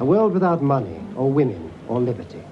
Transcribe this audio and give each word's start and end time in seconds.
A 0.00 0.04
world 0.04 0.32
without 0.32 0.62
money, 0.62 0.98
or 1.14 1.30
women, 1.30 1.70
or 1.86 2.00
liberty. 2.00 2.42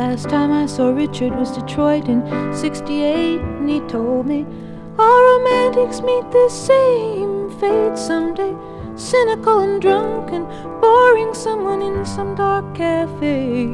Last 0.00 0.30
time 0.30 0.50
I 0.50 0.64
saw 0.64 0.88
Richard 0.88 1.32
was 1.36 1.50
Detroit 1.50 2.08
in 2.08 2.20
68, 2.54 3.38
and 3.38 3.68
he 3.68 3.80
told 3.80 4.24
me 4.26 4.46
all 4.98 5.20
romantics 5.32 6.00
meet 6.00 6.24
the 6.30 6.48
same 6.48 7.50
fate 7.60 7.98
someday. 7.98 8.54
Cynical 8.96 9.58
and 9.60 9.80
drunk 9.82 10.32
and 10.32 10.46
boring 10.80 11.34
someone 11.34 11.82
in 11.82 12.06
some 12.06 12.34
dark 12.34 12.66
cafe. 12.74 13.68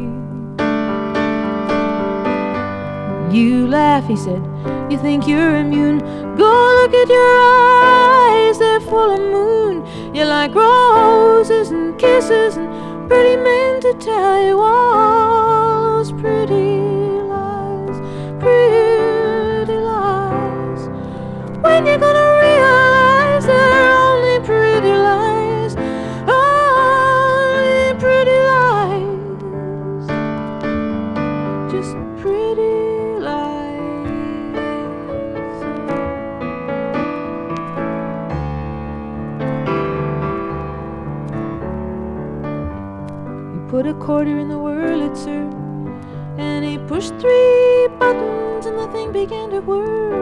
You 3.36 3.68
laugh, 3.68 4.04
he 4.08 4.16
said. 4.16 4.42
You 4.90 4.98
think 4.98 5.28
you're 5.28 5.56
immune. 5.64 5.98
Go 6.44 6.52
look 6.78 6.94
at 7.02 7.08
your 7.18 7.34
eyes, 7.54 8.58
they're 8.58 8.80
full 8.80 9.12
of 9.18 9.24
moon. 9.36 9.74
You 10.12 10.24
like 10.24 10.52
roses 10.56 11.70
and 11.70 11.96
kisses 11.96 12.56
and 12.56 12.68
pretty 13.08 13.36
men 13.36 13.80
to 13.82 13.92
tell 14.00 14.38
you 14.48 14.58
all 14.58 15.45
pretty 16.12 16.78
lies, 17.32 17.98
pretty 18.40 19.78
lies. 19.78 20.88
When 21.62 21.86
you 21.86 21.96
gonna 21.98 22.28
realize 22.42 23.44
they're 23.46 23.92
only 23.92 24.38
pretty 24.46 24.94
lies, 25.08 25.74
only 26.28 27.94
pretty 27.98 28.38
lies, 28.52 30.06
just 31.72 31.92
pretty 32.20 32.76
lies. 33.20 34.06
You 43.54 43.60
put 43.68 43.86
a 43.86 43.94
quarter 43.94 44.38
in 44.38 44.48
the 44.48 44.58
pushed 46.96 47.20
three 47.20 47.88
buttons, 47.98 48.64
and 48.64 48.78
the 48.78 48.86
thing 48.86 49.12
began 49.12 49.50
to 49.50 49.60
whir. 49.60 50.14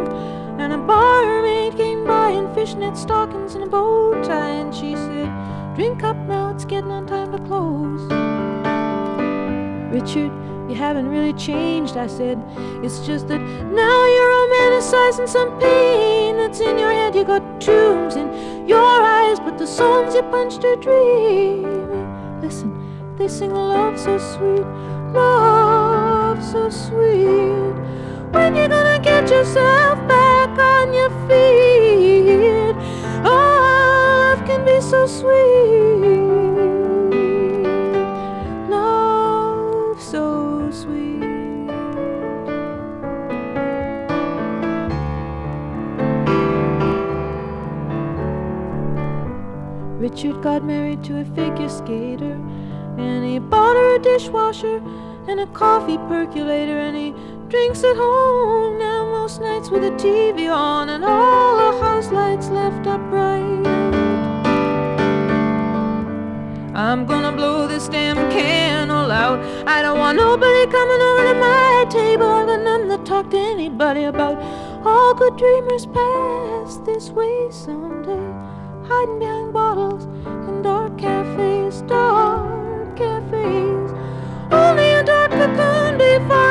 And 0.59 0.73
a 0.73 0.79
barmaid 0.79 1.77
came 1.77 2.05
by 2.05 2.31
in 2.31 2.53
fishnet 2.53 2.97
stockings 2.97 3.55
and 3.55 3.63
a 3.63 3.67
bow 3.69 4.21
tie, 4.25 4.57
and 4.63 4.75
she 4.75 4.97
said, 4.97 5.31
Drink 5.77 6.03
up 6.03 6.17
now, 6.27 6.51
it's 6.51 6.65
getting 6.65 6.91
on 6.91 7.07
time 7.07 7.31
to 7.31 7.39
close. 7.47 8.03
Richard, 9.95 10.33
you 10.69 10.75
haven't 10.75 11.07
really 11.07 11.35
changed, 11.35 11.97
I 11.97 12.09
said. 12.09 12.43
It's 12.83 13.07
just 13.07 13.29
that 13.29 13.41
now 13.83 13.99
you're 14.15 14.33
romanticizing 14.41 15.29
some 15.29 15.57
pain 15.61 16.37
that's 16.39 16.59
in 16.59 16.77
your 16.77 16.91
head. 16.91 17.15
You 17.15 17.23
got 17.23 17.61
tombs 17.61 18.17
in 18.17 18.67
your 18.67 19.01
eyes, 19.19 19.39
but 19.39 19.59
the 19.59 19.67
songs 19.67 20.13
you 20.17 20.23
punched 20.23 20.65
are 20.65 20.75
dreaming. 20.75 22.41
Listen, 22.41 22.73
they 23.17 23.29
sing 23.29 23.55
love 23.55 23.97
so 23.97 24.19
sweet, 24.19 24.67
love 25.15 25.74
so 26.43 26.69
sweet. 26.71 27.75
When 28.33 28.57
you 28.57 28.69
gonna 28.69 28.99
get 29.03 29.31
yourself 29.31 29.99
back 30.09 30.59
on 30.59 30.93
your 30.93 31.11
feet? 31.29 32.75
Oh, 33.25 33.59
love 34.35 34.45
can 34.47 34.65
be 34.65 34.81
so 34.81 35.07
sweet. 35.07 35.35
Love 38.69 40.01
so 40.03 40.71
sweet. 40.73 41.23
Richard 50.01 50.43
got 50.43 50.65
married 50.65 51.03
to 51.05 51.21
a 51.21 51.25
figure 51.25 51.69
skater, 51.69 52.39
and 52.99 53.25
he 53.25 53.39
bought 53.39 53.77
her 53.77 53.95
a 53.95 53.99
dishwasher 53.99 54.83
and 55.29 55.41
a 55.41 55.47
coffee 55.49 55.99
percolator, 55.99 56.79
and 56.79 56.97
he 56.97 57.15
drinks 57.49 57.83
at 57.85 57.97
home 57.97 58.79
now 58.79 59.05
most 59.05 59.41
nights 59.41 59.71
with 59.71 59.83
the 59.83 59.91
TV 59.93 60.55
on 60.55 60.89
and 60.89 61.05
all 61.05 61.57
the 61.57 61.81
house 61.83 62.11
lights 62.11 62.49
left 62.49 62.87
up 62.87 63.01
bright. 63.11 63.67
I'm 66.75 67.07
gonna 67.07 67.33
blow 67.33 67.67
this 67.69 67.89
damn 67.89 68.17
candle 68.31 69.11
out. 69.13 69.39
I 69.67 69.81
don't 69.81 69.99
want 69.99 70.19
nobody 70.19 70.67
coming 70.67 71.01
over 71.01 71.25
to 71.33 71.35
my 71.41 71.87
table. 71.89 72.27
I 72.27 72.47
got 72.47 72.61
nothing 72.61 72.89
to 72.91 72.99
talk 73.05 73.31
to 73.31 73.39
anybody 73.39 74.05
about. 74.05 74.37
All 74.85 75.15
good 75.15 75.37
dreamers 75.37 75.87
pass 75.87 76.79
this 76.79 77.11
way 77.11 77.49
someday 77.51 78.29
hiding 78.89 79.19
behind 79.19 79.53
bottles 79.53 80.05
in 80.49 80.63
dark 80.63 80.99
cafes, 80.99 81.83
dark 81.83 82.24
before 86.19 86.37
I 86.37 86.44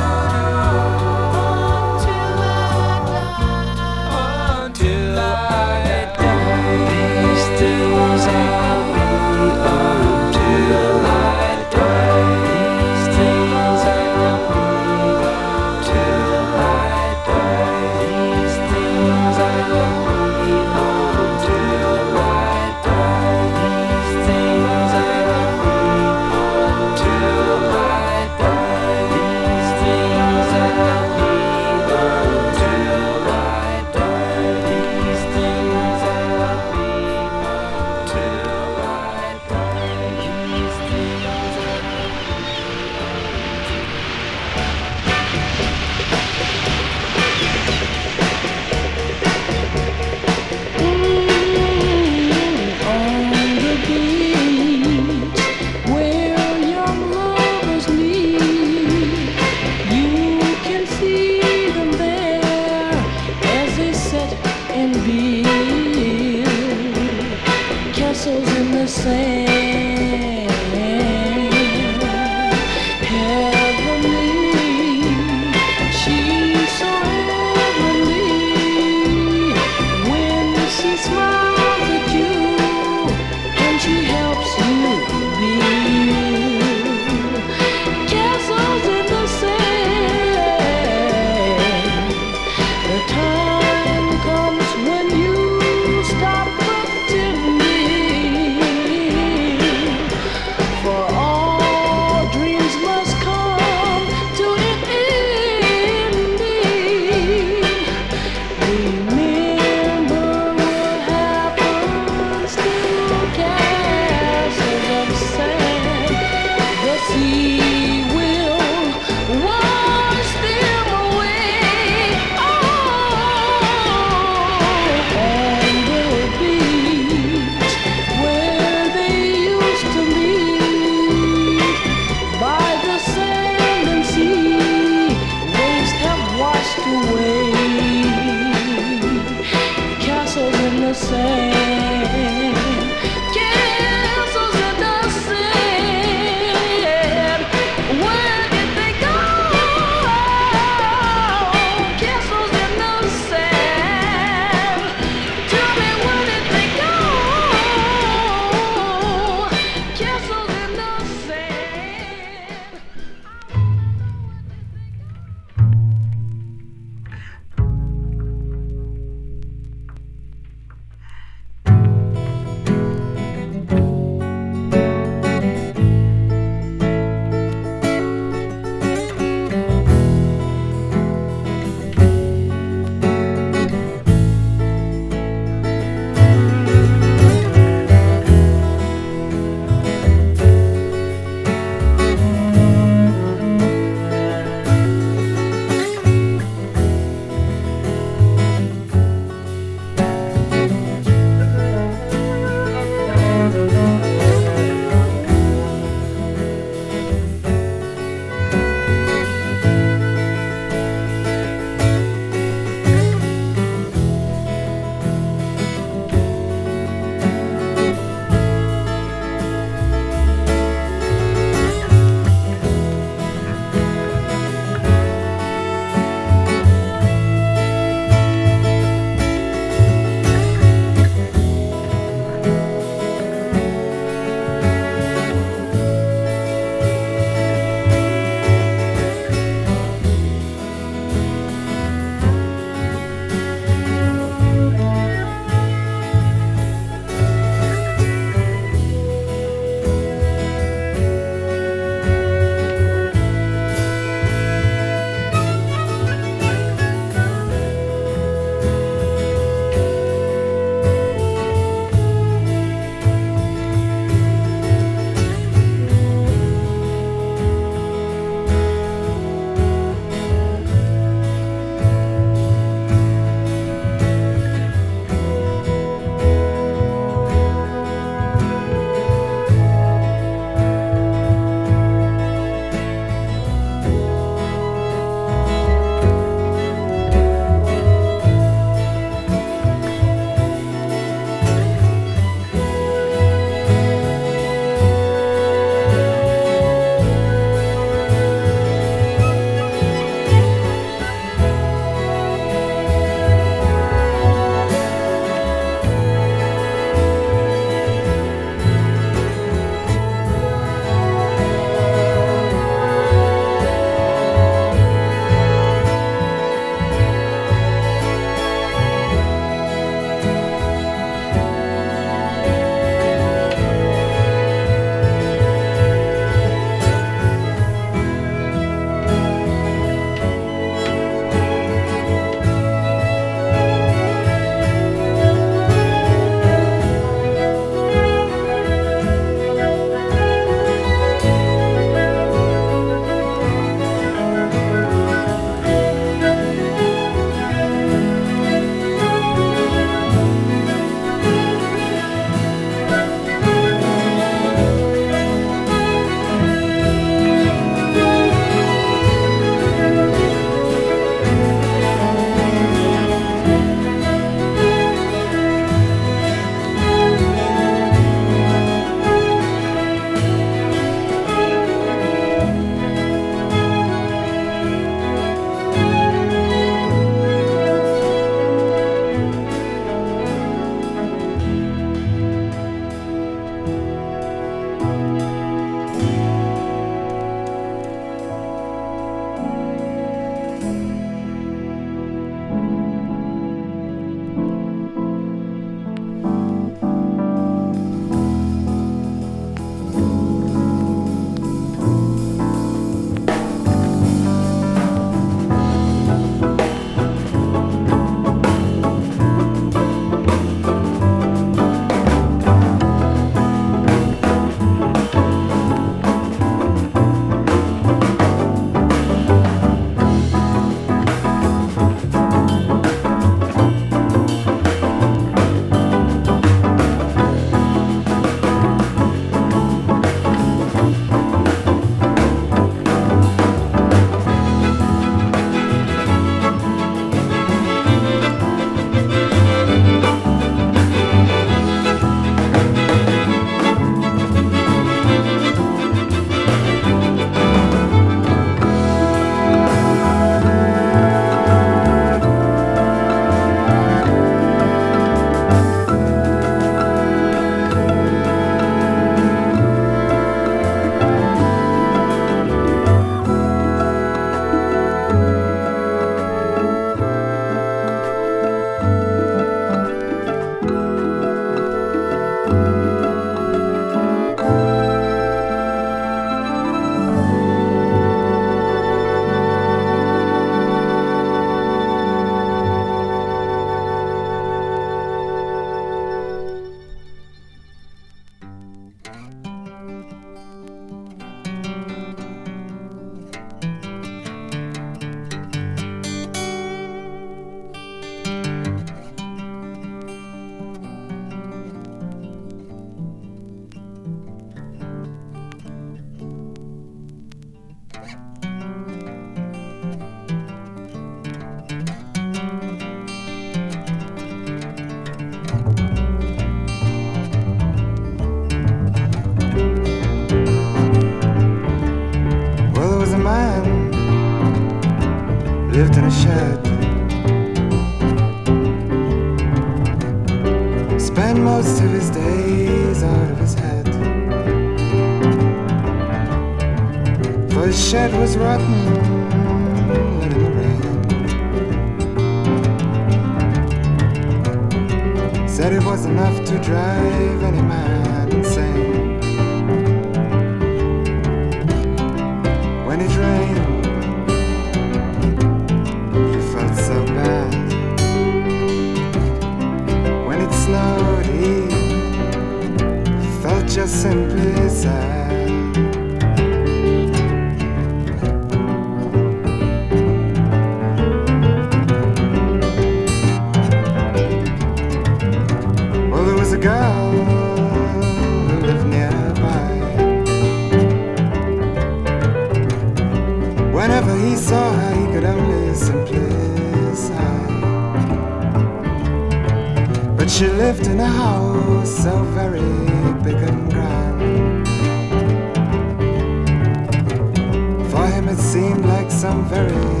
some 599.21 599.45
very 599.45 600.00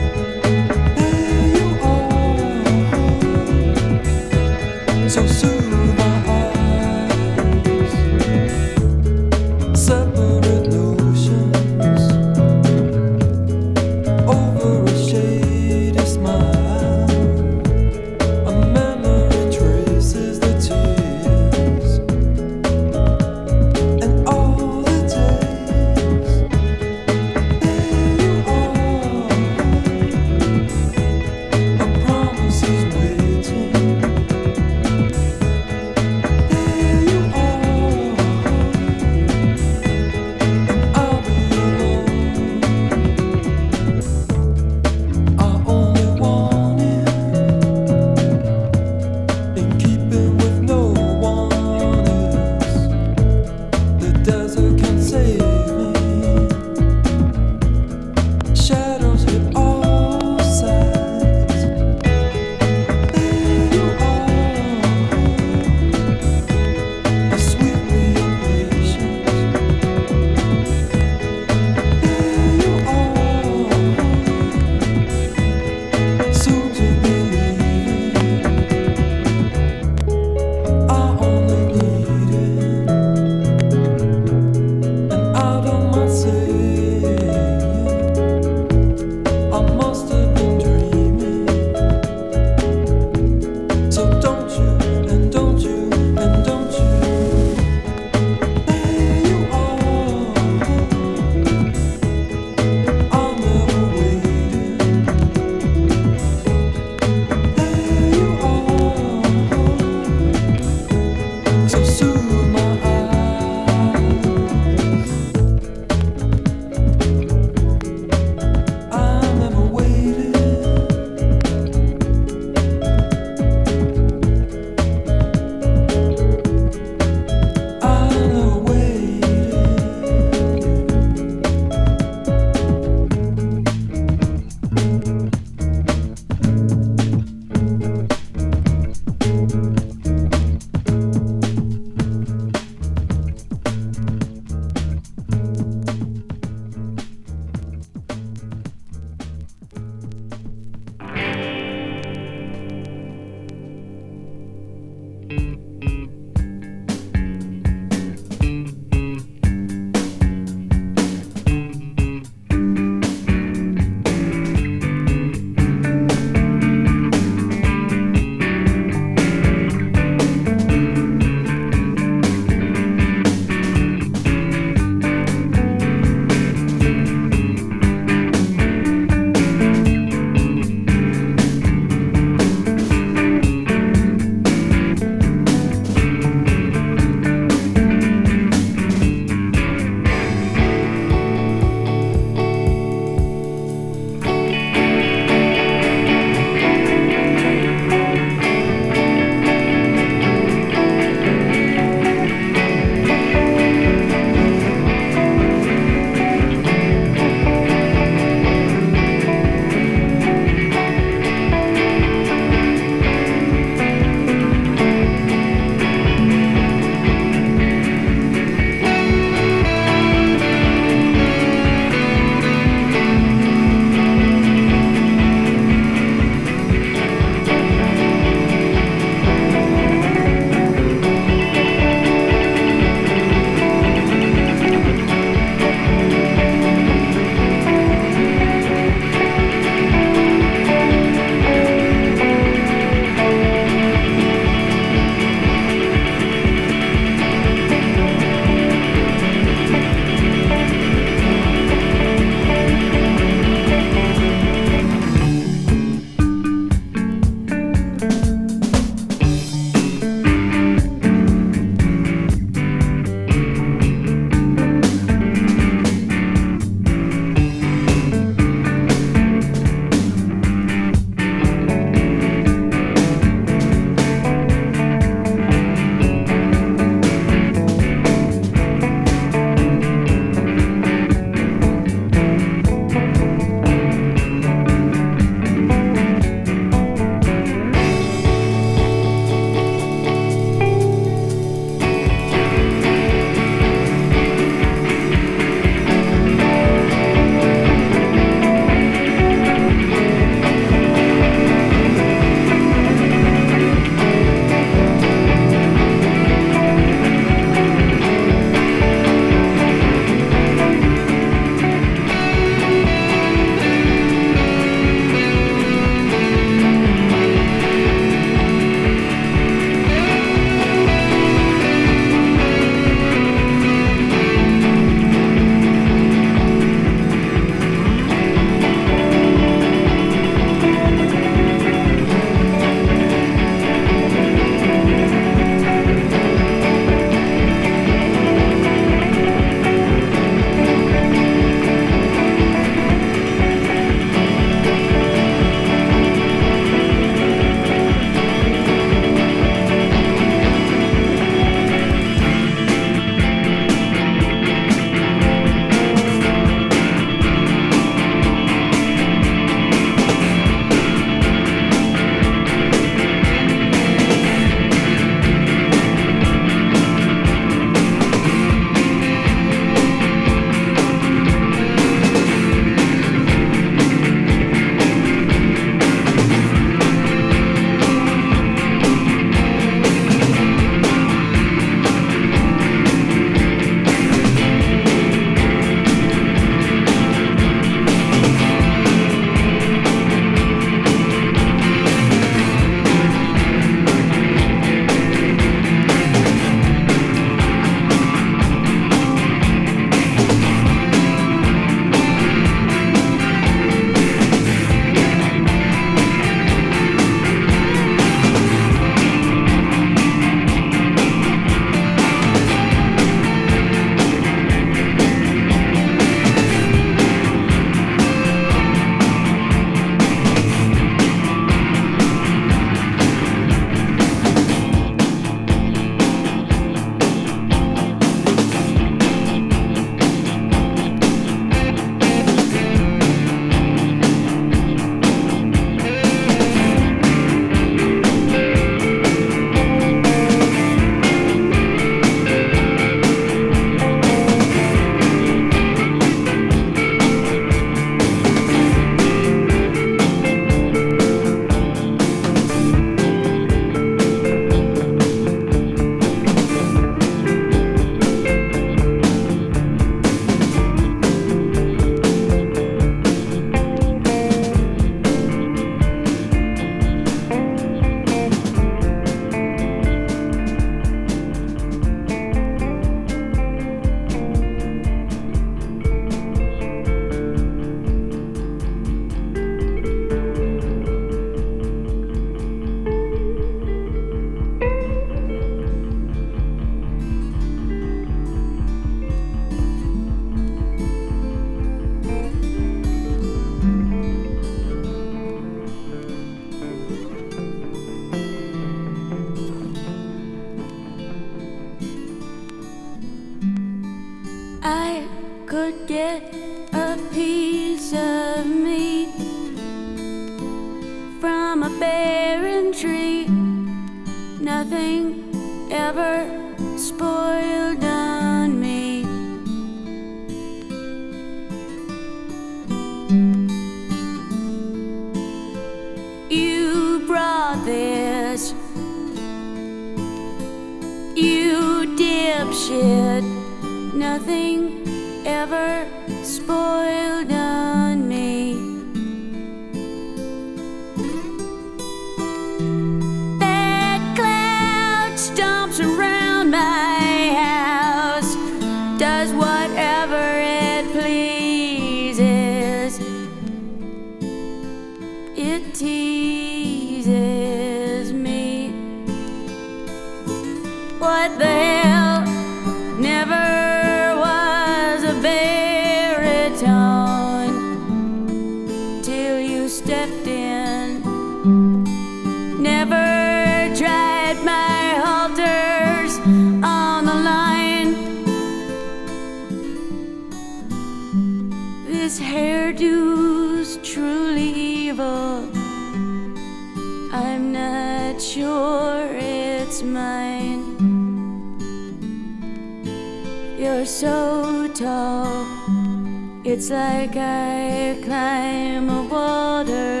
it's 596.61 596.69
like 596.69 597.17
I 597.17 597.97
climb 598.03 598.87
a 598.87 599.01
waterfall. 599.01 600.00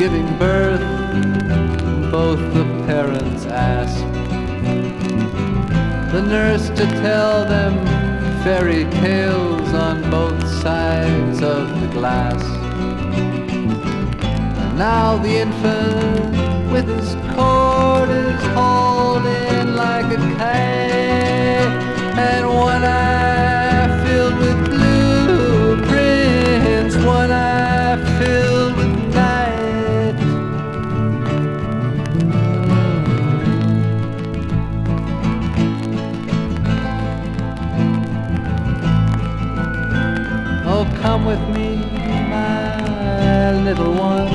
Giving 0.00 0.26
birth, 0.38 0.80
both 2.10 2.40
the 2.54 2.64
parents 2.86 3.44
ask 3.44 4.00
the 6.10 6.22
nurse 6.22 6.70
to 6.70 6.86
tell 7.04 7.44
them 7.44 7.74
fairy 8.42 8.84
tales 9.02 9.74
on 9.74 10.00
both 10.10 10.42
sides 10.62 11.42
of 11.42 11.78
the 11.82 11.86
glass. 11.88 12.42
And 14.22 14.78
now 14.78 15.18
the 15.18 15.36
infant 15.44 16.32
with 16.72 16.88
his 16.88 17.14
cord 17.34 18.08
is 18.08 18.42
hauled 18.54 19.26
in 19.26 19.76
like 19.76 20.06
a 20.06 20.16
kite, 20.38 21.68
and 22.16 22.48
one 22.48 22.84
eye 22.84 23.86
filled 24.06 24.38
with 24.38 24.64
blueprints, 25.84 26.96
one 27.04 27.30
eye 27.30 27.98
filled 28.18 28.49
come 41.00 41.24
with 41.24 41.40
me, 41.56 41.76
my 42.28 43.52
little 43.64 43.92
one. 43.94 44.28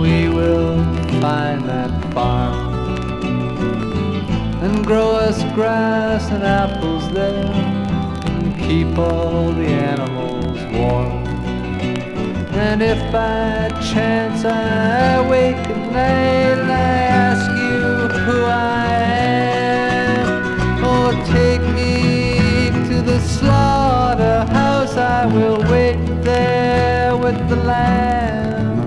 We 0.00 0.28
will 0.28 0.76
find 1.20 1.64
that 1.68 1.90
farm 2.14 2.54
and 4.62 4.86
grow 4.86 5.10
us 5.16 5.42
grass 5.54 6.30
and 6.30 6.44
apples 6.44 7.10
there 7.12 7.52
and 8.30 8.56
keep 8.60 8.96
all 8.96 9.52
the 9.52 9.66
animals 9.66 10.58
warm. 10.72 11.26
And 12.66 12.80
if 12.82 13.00
by 13.12 13.68
chance 13.92 14.44
I 14.44 15.28
wake 15.28 15.56
at 15.56 16.66
night 16.66 17.05
I 25.26 25.34
will 25.34 25.58
wait 25.72 25.96
there 26.22 27.16
with 27.16 27.48
the 27.48 27.56
lamb. 27.56 28.78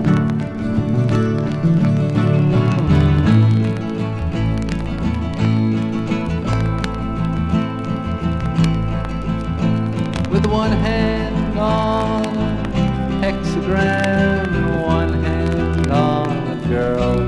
With 10.30 10.46
one 10.46 10.72
hand 10.72 11.58
on 11.58 12.24
a 12.24 13.20
hexagram 13.22 14.48
and 14.60 14.82
one 14.82 15.12
hand 15.22 15.92
on 15.92 16.30
a 16.54 16.68
girl. 16.68 17.20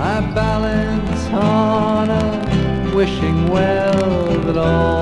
I 0.00 0.20
balance 0.34 1.26
on 1.34 2.08
a 2.08 2.94
wishing 2.96 3.48
well 3.48 4.40
that 4.40 4.56
all 4.56 4.97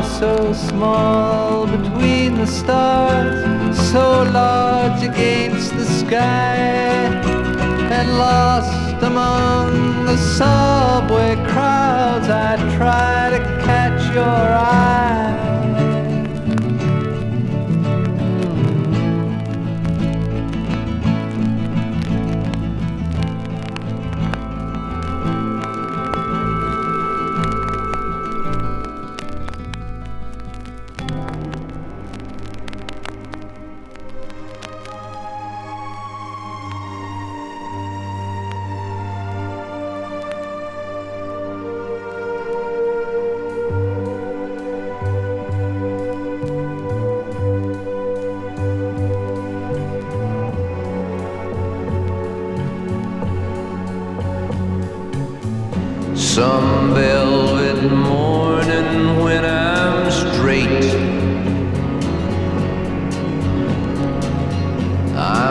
are 0.00 0.18
so 0.18 0.52
small 0.52 1.66
between 1.66 2.34
the 2.36 2.46
stars, 2.46 3.78
so 3.92 4.22
large 4.32 5.02
against 5.02 5.74
the 5.74 5.84
sky, 5.84 6.56
and 7.96 8.08
lost 8.16 9.02
among 9.02 10.06
the 10.06 10.16
subway 10.16 11.34
crowds. 11.50 12.28
I 12.28 12.56
try 12.76 13.30
to 13.36 13.40
catch 13.66 14.02
your 14.14 14.24
eye. 14.24 15.09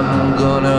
I'm 0.02 0.38
gonna 0.38 0.79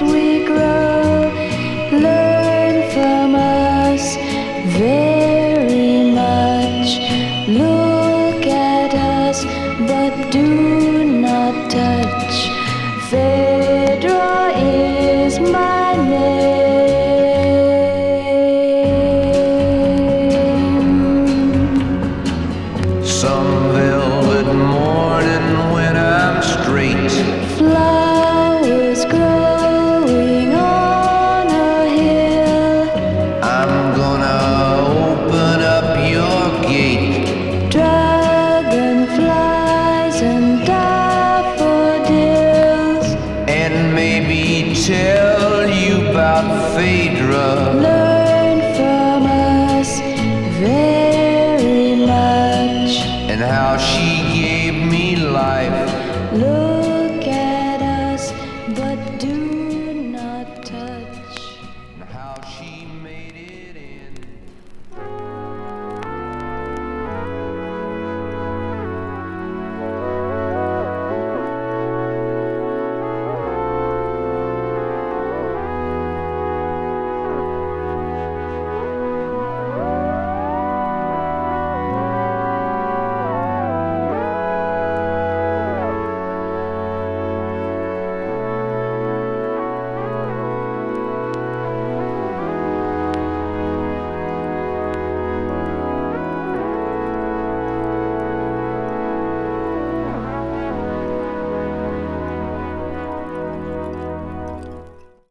things 0.00 0.37